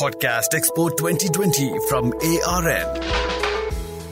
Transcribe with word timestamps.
Podcast 0.00 0.50
Expo 0.54 0.82
2020 0.96 1.66
from 1.88 2.04
ARN. 2.30 2.86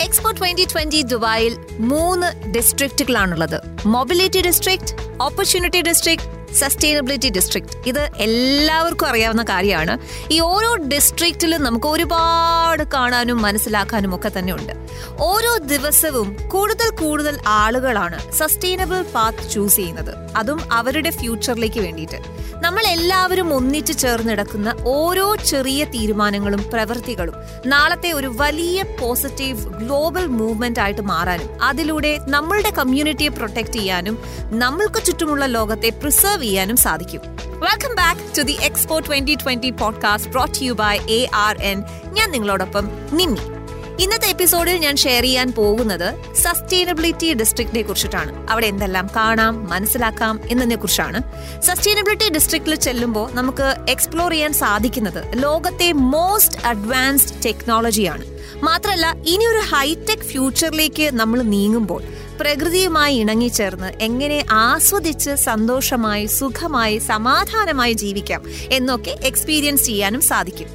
Expo 0.01 0.31
twenty 0.31 0.65
twenty 0.73 1.03
ദുബായിൽ 1.03 1.57
മൂന്ന് 1.79 2.49
ഡിസ്ട്രിക്റ്റുകളാണുള്ളത് 2.49 3.87
mobility 3.87 4.41
district 4.41 4.93
opportunity 5.21 5.81
district 5.81 6.55
sustainability 6.55 7.29
district 7.29 7.89
ഇത് 7.89 8.11
എല്ലാവർക്കും 8.17 9.09
അറിയാവുന്ന 9.09 9.43
കാര്യമാണ്. 9.43 9.99
ഈ 10.33 10.41
ഓരോ 10.41 10.75
ഡിസ്ട്രിക്റ്റിലും 10.75 11.63
നമുക്ക് 11.63 11.87
ഒരുപാട് 11.87 12.83
കാണാനും 12.95 13.43
മനസ്സിലാക്കാനും 13.43 14.15
ഒക്കെ 14.15 14.33
തന്നെ 14.39 14.53
ഉണ്ട് 14.53 14.84
ഓരോ 15.19 15.57
ദിവസവും 15.57 16.37
കൂടുതൽ 16.49 16.91
കൂടുതൽ 16.91 17.39
ആളുകളാണ് 17.47 18.33
സസ്റ്റൈനബിൾ 18.33 19.03
പാത്ത് 19.03 19.51
ചൂസ് 19.51 19.77
ചെയ്യുന്നത്. 19.77 20.15
അതും 20.37 20.73
അവരുടെ 20.73 21.11
ഫ്യൂച്ചറിലേക്ക് 21.11 21.81
വേണ്ടിയിട്ട്. 21.81 22.45
നമ്മൾ 22.61 22.87
എല്ലാവരും 22.87 23.55
ഒന്നിച്ചു 23.55 23.93
ചേർന്നിടക്കുന്ന 23.93 24.75
ഓരോ 24.87 25.37
ചെറിയ 25.37 25.85
തീരുമാനങ്ങളും 25.85 26.65
പ്രവൃത്തികളും 26.73 27.35
നാളത്തെ 27.67 28.13
ഒരു 28.13 28.33
വലിയ 28.37 28.85
പോസിറ്റീവ് 29.01 29.59
ഗ്ലോബൽ 29.59 30.27
മൂവ്മെന്റ് 30.27 30.81
ആയിട്ട് 30.81 31.01
മാറാനും 31.01 31.63
അതിലൂടെ 31.63 32.19
നമ്മളുടെ 32.29 32.71
കമ്മ്യൂണിറ്റിയെ 32.71 33.29
പ്രൊട്ടക്ട് 33.29 33.73
ചെയ്യാനും 33.73 34.19
നമ്മൾക്ക് 34.41 35.05
ചുറ്റുമുള്ള 35.05 35.45
ലോകത്തെ 35.45 35.89
പ്രിസർവ് 35.89 36.43
ചെയ്യാനും 36.43 36.77
സാധിക്കും. 36.77 37.21
Welcome 37.45 37.95
back 37.95 38.39
to 38.39 38.43
the 38.43 38.53
expo 38.53 38.99
twenty 38.99 39.35
twenty 39.35 39.71
podcast 39.71 40.31
brought 40.31 40.65
you 40.65 40.73
by 40.73 40.99
A 40.99 41.31
R 41.35 41.63
N 41.63 41.83
ഞാൻ 42.05 42.31
നിങ്ങളോടൊപ്പം 42.31 42.89
നിമ്മി. 43.13 43.64
ഇന്നത്തെ 44.01 44.29
എപ്പിസോഡിൽ 44.29 44.77
ഞാൻ 44.77 44.97
ഷെയർ 44.97 45.23
ചെയ്യാൻ 45.23 45.53
പോകുന്നത് 45.53 46.35
സസ്റ്റൈനബിലിറ്റി 46.35 47.35
ഡിസ്ട്രിക്റ്റിനെ 47.35 47.83
കുറിച്ചിട്ടാണ്. 47.83 48.51
അവിടെ 48.51 48.67
എന്തെല്ലാം 48.67 49.11
കാണാം 49.17 49.71
മനസ്സിലാക്കാം 49.71 50.41
എന്നതിനെ 50.51 50.77
കുറിച്ചാണ്. 50.77 51.23
സസ്റ്റൈനബിലിറ്റി 51.61 52.33
ഡിസ്ട്രിക്റ്റിൽ 52.33 52.75
ചെല്ലുമ്പോൾ 52.75 53.33
നമുക്ക് 53.33 53.91
എക്സ്പ്ലോർ 53.91 54.31
ചെയ്യാൻ 54.31 54.53
സാധിക്കുന്നത് 54.53 55.43
ലോകത്തെ 55.43 55.93
മോസ്റ്റ് 55.93 56.67
അഡ്വാൻസ്ഡ് 56.67 57.45
ടെക്നോളജിയാണ് 57.45 58.25
മാത്രമല്ല 58.63 59.15
ഇനി 59.27 59.45
ഒരു 59.45 59.59
ഹൈടെക് 59.59 60.27
ഫ്യൂച്ചറിലേക്ക് 60.31 61.11
നമ്മൾ 61.13 61.43
നീങ്ങുമ്പോൾ 61.43 62.03
പ്രകൃതിയുമായി 62.41 63.17
ഇണങ്ങിച്ചേർന്ന് 63.17 63.93
എങ്ങനെ 64.01 64.45
ആസ്വദിച്ച് 64.51 65.31
സന്തോഷമായി 65.31 66.27
സുഖമായി 66.27 66.99
സമാധാനമായി 66.99 67.93
ജീവിക്കാം 67.93 68.43
എന്നൊക്കെ 68.73 69.19
എക്സ്പീരിയൻസ് 69.23 69.85
ചെയ്യാനും 69.85 70.21
സാധിക്കും. 70.21 70.67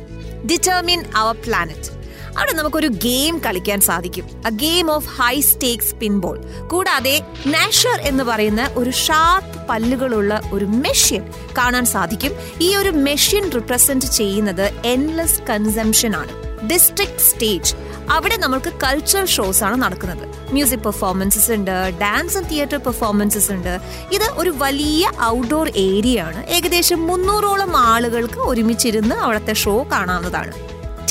ഡിറ്റർമിൻ 0.51 1.03
അവർ 1.15 1.35
പ്ലാനറ്റ് 1.35 1.98
അവിടെ 2.39 2.53
നമുക്കൊരു 2.53 2.87
ഗെയിം 2.87 3.39
കളിക്കാൻ 3.39 3.81
സാധിക്കും. 3.81 4.25
A 4.47 4.49
game 4.49 4.91
of 4.91 5.07
high 5.07 5.39
stakes 5.39 5.95
pinball 5.95 6.37
കൂടാതെ 6.67 7.21
നാഷർ 7.47 8.01
എന്ന് 8.01 8.23
പറയുന്ന 8.23 8.69
ഒരു 8.75 8.89
ഷാർപ്പ് 8.89 9.67
പല്ലുകളുള്ള 9.67 10.41
ഒരു 10.53 10.65
മെഷീൻ 10.65 11.23
കാണാൻ 11.57 11.85
സാധിക്കും. 11.85 12.31
ഈ 12.61 12.75
ഒരു 12.75 12.89
മെഷീൻ 12.89 13.51
റിപ്രസെന്റ് 13.51 14.05
ചെയ്യുന്നത് 14.05 14.73
എൻലെസ് 14.85 15.41
കൺസംഷൻ 15.41 16.15
ആണ്. 16.15 16.31
ഡിസ്ട്രിക്ട് 16.69 17.19
സ്റ്റേജ് 17.19 17.73
അവിടെ 18.09 18.37
നമ്മൾക്ക് 18.37 18.73
കൾച്ചറൽ 18.83 19.25
ഷോസ് 19.25 19.63
ആണ് 19.63 19.81
നടക്കുന്നത്. 19.81 20.51
മ്യൂസിക് 20.53 20.79
പെർഫോമൻസസ് 20.79 21.51
ഉണ്ട് 21.51 21.97
ഡാൻസ് 22.01 22.37
ആൻഡ് 22.37 22.49
തിയേറ്റർ 22.49 22.77
പെർഫോമൻസസ് 22.77 23.51
ഉണ്ട്. 23.51 23.79
ഇത് 24.11 24.27
ഒരു 24.35 24.53
വലിയ 24.57 25.11
ഔട്ട്ഡോർ 25.23 25.69
ഏരിയ 25.75 26.21
ആണ്. 26.21 26.47
ഏകദേശം 26.47 27.07
മുന്നൂറോളം 27.07 27.77
ആളുകൾക്ക് 27.77 28.39
ഒരുമിച്ചിരുന്ന് 28.39 29.15
അവിടുത്തെ 29.15 29.53
ഷോ 29.53 29.87
കാണാവുന്നതാണ്. 29.91 30.51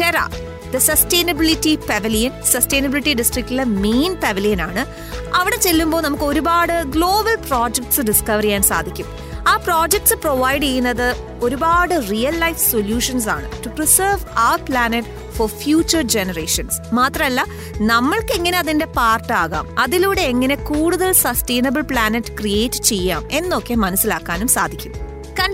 Terra 0.00 0.47
the 0.74 0.76
sustainability 0.76 1.76
pavilion 1.76 2.32
sustainability 2.52 3.14
ഡിസ്ട്രിക്റ്റിലെ 3.14 3.64
main 3.64 4.14
pavilion 4.14 4.62
ആണ്. 4.62 4.86
അവിടെ 5.34 5.56
ചെല്ലുമ്പോൾ 5.56 6.02
നമുക്ക് 6.02 6.24
ഒരുപാട് 6.24 6.82
ഗ്ലോബൽ 6.82 7.34
പ്രോജക്ട്സ് 7.34 8.00
ഡിസ്കവർ 8.00 8.42
ചെയ്യാൻ 8.42 8.62
സാധിക്കും. 8.62 9.06
ആ 9.48 9.56
പ്രോജക്ട്സ് 9.56 10.14
പ്രൊവൈഡ് 10.14 10.62
ചെയ്യുന്നത് 10.62 11.16
ഒരുപാട് 11.42 12.10
റിയൽ 12.10 12.38
ലൈഫ് 12.38 12.70
സൊല്യൂഷൻസ് 12.70 13.28
ആണ് 13.28 13.64
ടു 13.64 13.68
പ്രിസർവ് 13.68 14.24
ആ 14.36 14.56
പ്ലാനറ്റ് 14.56 15.08
ഫോർ 15.36 15.48
ഫ്യൂച്ചർ 15.48 16.02
ജനറേഷൻസ് 16.02 16.94
മാത്രമല്ല 16.94 17.46
നമ്മൾക്ക് 17.80 18.32
എങ്ങനെ 18.32 18.58
അതിന്റെ 18.58 18.84
പാർട്ടാകാം 18.84 19.78
അതിലൂടെ 19.78 20.20
എങ്ങനെ 20.20 20.54
കൂടുതൽ 20.54 21.12
സസ്റ്റൈനബിൾ 21.12 21.80
പ്ലാനറ്റ് 21.80 22.38
ക്രിയേറ്റ് 22.40 22.82
ചെയ്യാം 22.82 23.28
എന്നൊക്കെ 23.32 23.74
മനസ്സിലാക്കാനും 23.74 24.48
സാധിക്കും. 24.48 25.07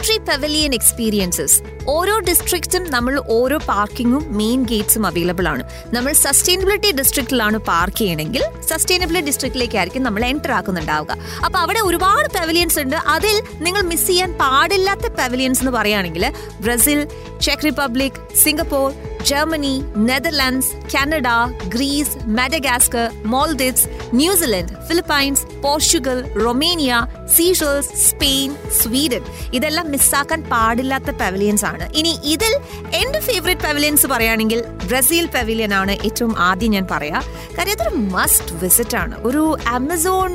കൺട്രി 0.05 0.25
പെവലിയൻ 0.29 0.73
എക്സ്പീരിയൻസസ് 0.77 1.55
ഓരോ 1.93 2.15
ഡിസ്ട്രിക്റ്റും 2.27 2.83
നമ്മൾ 2.95 3.15
ഓരോ 3.35 3.57
പാർക്കിങ്ങും 3.69 4.25
മെയിൻ 4.39 4.61
ഗേറ്റ്സും 4.71 5.05
അവൈലബിൾ 5.11 5.47
ആണ്. 5.53 5.63
നമ്മൾ 5.95 6.13
സസ്റ്റൈനബിലിറ്റി 6.23 6.91
ഡിസ്ട്രിക്റ്റിലാണ് 6.99 7.59
പാർക്ക് 7.69 7.97
ചെയ്യണമെങ്കിൽ 8.01 8.43
സസ്റ്റൈനബിലിറ്റി 8.71 9.27
ഡിസ്ട്രിക്റ്റിലേക്കായിരിക്കും 9.31 10.03
നമ്മൾ 10.07 10.25
എന്റർ 10.25 10.53
ആക്കുന്നുണ്ടാവുക. 10.59 11.17
അപ്പൊ 11.47 11.59
അവിടെ 11.59 11.81
ഒരുപാട് 11.89 12.29
പെവലിയൻസ് 12.37 12.79
ഉണ്ട്. 12.85 12.99
അതിൽ 13.15 13.37
നിങ്ങൾ 13.67 13.83
മിസ് 13.93 14.07
ചെയ്യാൻ 14.11 14.33
പാടില്ലാത്ത 14.43 15.13
പെവലിയൻസ് 15.21 15.63
എന്ന് 15.65 15.75
പറയുകയാണെങ്കിൽ 15.79 16.27
Brazil 16.67 17.01
check 17.47 17.67
Republic 17.71 18.21
Singapore 18.45 18.89
Germany 19.29 19.75
Netherlands 20.09 20.73
Canada 20.95 21.29
Greece 21.75 22.17
Madagascar 22.39 23.07
Maldives 23.25 23.87
New Zealand 24.15 24.75
Philippines 24.89 25.45
Portugal 25.63 26.19
Romania 26.45 26.95
Seychelles 27.37 27.93
Spain 28.09 28.51
Sweden 28.81 29.23
ഇതെല്ലാം 29.53 29.87
മിസ്സാക്കാൻ 29.91 30.41
പാടില്ലാത്ത 30.53 31.11
പവലിയൻസ് 31.23 31.65
ആണ്. 31.65 31.85
ഇനി 31.93 32.13
ഇതിൽ 32.25 32.53
എന്റെ 32.95 33.21
ഫേവറേറ്റ് 33.21 33.61
പവലിയൻസ് 33.61 34.07
പറയുകയാണെങ്കിൽ 34.07 34.61
ബ്രസീൽ 34.89 35.27
പവലിയൻ 35.27 35.75
ആണ് 35.75 35.93
ഏറ്റവും 35.93 36.35
ആദ്യം 36.39 36.71
ഞാൻ 36.71 36.87
പറയാ. 36.91 37.23
കാര്യം 37.59 37.77
അതൊരു 37.79 37.95
മസ്റ്റ് 38.17 38.55
വിസിറ്റ് 38.63 38.97
ആണ്. 38.97 39.15
ഒരു 39.29 39.57
ആമസോൺ 39.69 40.33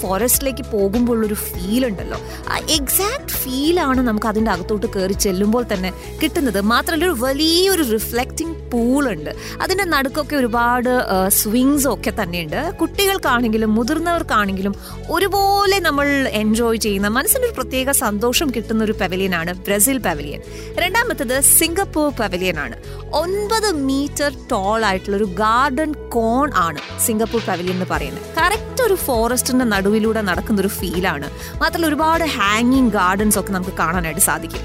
ഫോറസ്റ്റിലേക്ക് 0.00 0.64
പോകുമ്പോൾ 0.72 1.26
ഒരു 1.26 1.34
ഫീൽ 1.34 1.86
ഉണ്ടല്ലോ. 1.86 2.20
ആ 2.48 2.58
എക്സാക്ട് 2.78 3.32
ഫീലാണ് 3.42 4.00
നമുക്ക് 4.08 4.26
അതിന്റെ 4.26 4.50
അകത്തോട്ട് 4.50 4.86
കയറി 4.96 5.12
ചെല്ലുമ്പോൾ 5.12 5.64
തന്നെ 5.72 5.92
കിട്ടുന്നത്. 6.22 6.60
മാത്രമല്ല 6.72 7.04
ഒരു 7.04 7.16
വലിയൊരു 7.20 7.82
റിഫ്ലക്റ്റിംഗ് 8.08 8.56
പൂൾ 8.72 9.04
ഉണ്ട്. 9.12 9.30
അതിന്റെ 9.62 9.84
നടുക്കൊക്കെ 9.84 10.34
ഒരുപാട് 10.36 10.90
സ്വിങ്സും 11.38 11.90
ഒക്കെ 11.94 12.12
തന്നെയുണ്ട്. 12.20 12.60
കുട്ടികൾക്കാണെങ്കിലും 12.80 13.70
മുതിർന്നവർക്കാണെങ്കിലും 13.78 14.74
ഒരുപോലെ 15.14 15.78
നമ്മൾ 15.86 16.06
എൻജോയ് 16.42 16.78
ചെയ്യുന്ന 16.84 17.08
മനസ്സിനൊരു 17.16 17.54
പ്രത്യേക 17.58 17.90
സന്തോഷം 18.04 18.48
കിട്ടുന്ന 18.56 18.80
ഒരു 18.84 18.94
പവലിയനാണ് 19.02 19.52
ബ്രസീൽ 19.66 19.98
പവലിയൻ 20.06 20.40
രണ്ടാമത്തത് 20.84 21.36
സിംഗപ്പൂർ 21.58 22.08
പവലിയനാണ് 22.20 22.78
ഒൻപത് 23.22 23.68
മീറ്റർ 23.90 24.30
ടോൾ 24.52 24.80
ആയിട്ടുള്ള 24.90 25.16
ഒരു 25.16 25.28
ഗാർഡൻ 25.42 25.92
കോൺ 26.16 26.48
ആണ് 26.66 26.80
സിംഗപ്പൂർ 27.06 27.42
പവലിയൻ 27.50 27.76
എന്ന് 27.78 27.90
പറയുന്നത്. 27.94 28.26
കറക്റ്റ് 28.40 28.82
ഒരു 28.88 28.98
ഫോറസ്റ്റിന്റെ 29.06 29.64
നടുവിലൂടെ 29.74 30.22
നടക്കുന്ന 30.30 30.60
ഒരു 30.66 30.72
ഫീലാണ് 30.80 31.28
മാത്രമല്ല 31.60 31.86
ഒരുപാട് 31.92 32.24
ഹാങ്ങിങ് 32.38 32.92
ഗാർഡൻസ് 32.98 33.38
ഒക്കെ 33.42 33.52
നമുക്ക് 33.58 33.76
കാണാനായിട്ട് 33.82 34.24
സാധിക്കും. 34.30 34.64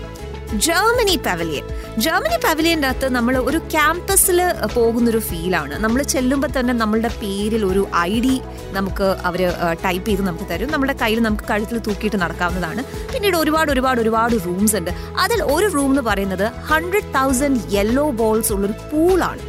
ജർമ്മനി 0.57 1.19
പവലിയൻ 1.25 1.63
ജർമ്മനി 1.99 2.37
പവലിയന്റെ 2.43 2.87
അകത്ത് 2.87 3.09
നമ്മൾ 3.09 3.37
ഒരു 3.37 3.57
ക്യാമ്പസിൽ 3.57 4.41
പോകുന്നൊരു 4.73 5.17
ഫീലാണ് 5.19 5.83
നമ്മൾ 5.83 6.03
ചെല്ലുമ്പോൾ 6.03 6.47
തന്നെ 6.59 6.73
നമ്മളുടെ 6.73 7.07
പേരിൽ 7.07 7.65
ഒരു 7.65 7.87
ഐ 7.97 8.19
ഡി 8.19 8.41
നമുക്ക് 8.71 9.03
അവർ 9.03 9.41
ടൈപ്പ് 9.85 10.07
ചെയ്ത് 10.07 10.21
നമുക്ക് 10.21 10.49
തരും. 10.51 10.71
നമ്മുടെ 10.71 10.93
കയ്യിൽ 11.01 11.19
നമുക്ക് 11.19 11.43
കഴുത്തിൽ 11.43 11.79
തൂക്കിയിട്ട് 11.79 12.17
നടക്കാവുന്നതാണ്. 12.17 12.83
പിന്നീട് 13.13 13.37
ഒരുപാട് 13.37 13.71
ഒരുപാട് 13.71 14.01
ഒരുപാട് 14.01 14.35
റൂംസ് 14.45 14.75
ഉണ്ട്. 14.75 14.91
അതിൽ 15.19 15.43
ഒരു 15.43 15.65
റൂം 15.73 15.89
എന്ന് 15.89 16.01
പറയുന്നത് 16.01 16.51
ഹൺഡ്രഡ് 16.71 17.13
തൗസൻഡ് 17.13 17.59
യെല്ലോ 17.73 18.09
ബോൾസ് 18.09 18.53
ഉള്ളൊരു 18.53 18.73
പൂളാണ് 18.91 19.39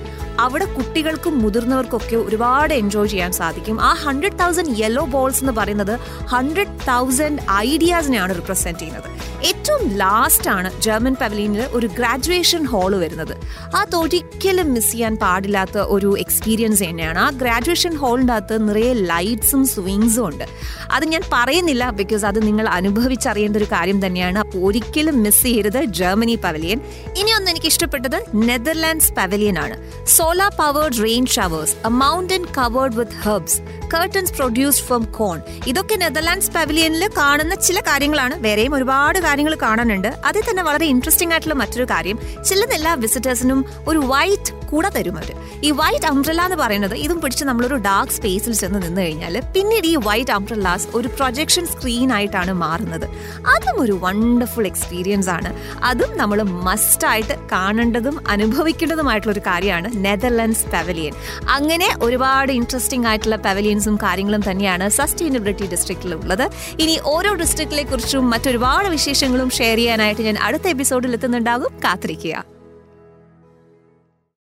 അവിടെ 0.41 0.65
കുട്ടികൾക്കും 0.65 1.43
മുതിർന്നവർക്കൊക്കെ 1.43 2.17
ഒരുപാട് 2.17 2.75
എൻജോയ് 2.75 3.09
ചെയ്യാൻ 3.09 3.33
സാധിക്കും. 3.33 3.81
ആ 3.81 3.95
ഹൺഡ്രഡ് 3.95 4.39
തൗസൻഡ് 4.39 4.79
യെല്ലോ 4.79 5.05
ബോൾസ് 5.05 5.41
എന്ന് 5.41 5.53
പറയുന്നത് 5.53 5.99
ഹൺഡ്രഡ് 6.27 6.67
തൗസൻഡ് 6.67 7.39
ഐഡിയാസിനെയാണ് 7.53 8.35
റിപ്രസെന്റ് 8.35 8.79
ചെയ്യുന്നത്. 8.79 9.09
ഏറ്റവും 9.45 9.89
ലാസ്റ്റ് 9.89 10.51
ആണ് 10.51 10.81
ജർമ്മൻ 10.81 11.15
പവലിയനിൽ 11.15 11.61
ഒരു 11.61 11.87
ഗ്രാജുവേഷൻ 11.87 12.65
ഹാൾ 12.65 12.97
വരുന്നത്. 12.97 13.37
അത് 13.77 13.97
ഒരിക്കലും 13.97 14.75
മിസ് 14.75 14.93
ചെയ്യാൻ 14.93 15.17
പാടില്ലാത്ത 15.17 15.79
ഒരു 15.79 16.19
എക്സ്പീരിയൻസ് 16.19 16.85
തന്നെയാണ്. 16.85 17.19
ആ 17.19 17.31
ഗ്രാജുവേഷൻ 17.31 17.97
ഹാളിന്റെ 17.97 18.33
അകത്ത് 18.33 18.69
നിറയെ 18.69 18.93
ലൈറ്റ്സും 18.93 19.67
സ്വിങ്സും 19.67 20.27
ഉണ്ട്. 20.27 20.45
അത് 20.93 21.05
ഞാൻ 21.05 21.23
പറയുന്നില്ല 21.33 21.91
ബിക്കോസ് 21.91 22.25
അത് 22.25 22.47
നിങ്ങൾ 22.47 22.69
അനുഭവിച്ചറിയേണ്ട 22.69 23.57
ഒരു 23.57 23.65
കാര്യം 23.65 24.07
തന്നെയാണ്. 24.07 24.39
അപ്പോൾ 24.39 24.59
ഒരിക്കലും 24.59 25.23
മിസ് 25.23 25.43
ചെയ്യരുത് 25.43 25.85
ജർമ്മനി 25.85 26.35
പവലിയൻ 26.35 26.81
ഇനിയൊന്നും 27.17 27.51
എനിക്ക് 27.51 27.67
ഇഷ്ടപ്പെട്ടത് 27.67 28.25
നെതർലാൻഡ്സ് 28.35 29.13
പവലിയൻ 29.13 29.59
ആണ് 29.59 29.77
solar 30.25 30.53
powered 30.59 30.99
rain 31.05 31.25
showers, 31.27 31.71
a 31.85 31.91
mountain 32.03 32.45
covered 32.57 32.93
with 32.95 33.11
herbs, 33.23 33.55
curtains 33.89 34.31
produced 34.31 34.83
from 34.89 35.03
corn. 35.17 35.41
ഇതൊക്കെ 35.67 35.97
നെതർലാൻഡ്സ് 35.97 36.51
പവലിയനിൽ 36.51 37.05
കാണുന്ന 37.19 37.55
ചില 37.67 37.79
കാര്യങ്ങളാണ് 37.81 38.37
വേറെയും 38.47 38.75
ഒരുപാട് 38.75 39.19
കാര്യങ്ങൾ 39.19 39.55
കാണാനുണ്ട് 39.57 40.09
അതിൽ 40.29 40.43
തന്നെ 40.49 40.63
വളരെ 40.63 40.87
ഇൻട്രസ്റ്റിംഗ് 40.87 41.35
ആയിട്ടുള്ള 41.35 41.57
മറ്റൊരു 41.63 41.87
കാര്യം 41.91 42.19
ചില 42.51 42.61
എല്ലാ 42.79 42.95
വിസിറ്റേഴ്സിനും 43.05 43.61
ഒരു 43.89 44.03
വൈറ്റ് 44.13 44.53
കൂടെ 44.71 44.89
തരും 44.89 45.17
അവർ 45.17 45.31
ഈ 45.63 45.71
വൈറ്റ് 45.71 46.07
അംബ്രല്ല 46.07 46.43
എന്ന് 46.43 46.57
പറയുന്നത് 46.57 46.95
ഇതും 46.95 47.21
പിടിച്ച് 47.21 47.45
നമ്മളൊരു 47.45 47.75
ഡാർക്ക് 47.75 48.13
സ്പേസിൽ 48.13 48.53
ചെന്ന് 48.53 48.83
നിന്ന് 48.83 49.01
കഴിഞ്ഞാൽ 49.01 49.41
പിന്നീട് 49.55 49.87
ഈ 49.87 49.97
വൈറ്റ് 49.97 50.31
അംബ്രല്ലാസ് 50.31 50.89
ഒരു 50.95 51.09
പ്രൊജക്ഷൻ 51.09 51.67
സ്ക്രീൻ 51.67 52.13
ആയിട്ടാണ് 52.13 52.53
മാറുന്നത്. 52.53 53.07
അതും 53.47 53.81
ഒരു 53.81 53.99
വണ്ടർഫുൾ 54.03 54.67
എക്സ്പീരിയൻസ് 54.67 55.31
ആണ്. 55.31 55.55
അതും 55.85 56.19
നമ്മൾ 56.19 56.43
മസ്റ്റായിട്ട് 56.43 57.39
കാണേണ്ടതും 57.53 58.29
അനുഭവിക്കേണ്ടതുമായിട്ടുള്ള 58.29 59.33
ഒരു 59.33 59.41
കാര്യമാണ് 59.41 59.91
നെതർലൻഡ്സ് 60.05 60.67
പവലിയൻ 60.67 61.15
അങ്ങനെ 61.49 61.97
ഒരുപാട് 62.03 62.53
ഇൻട്രസ്റ്റിംഗ് 62.53 63.07
ആയിട്ടുള്ള 63.07 63.37
പവലിയൻസും 63.37 63.97
കാര്യങ്ങളും 63.97 64.51
തന്നെയാണ് 64.51 64.89
സസ്റ്റൈനബിലിറ്റി 64.89 65.67
ഡിസ്ട്രിക്റ്റിൽ 65.67 66.15
ഉള്ളത് 66.15 66.47
ഇനി 66.81 67.01
ഓരോ 67.05 67.35
ഡിസ്ട്രിക്റ്റിലെ 67.35 67.83
കുറിച്ചും 67.83 68.31
മറ്റൊരുപാട് 68.31 68.89
വിശേഷങ്ങളും 68.89 69.51
ഷെയർ 69.51 69.77
ചെയ്യാനായിട്ട് 69.77 70.23
ഞാൻ 70.23 70.39
അടുത്ത 70.39 70.69
എപ്പിസോഡിൽ 70.69 71.13
എത്തുന്നുണ്ടാകും. 71.13 71.73
കാത്തിരിക്കുക. 71.85 72.54